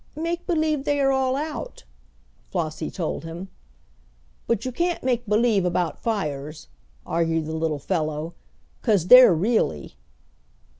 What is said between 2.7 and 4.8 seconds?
told him. "But you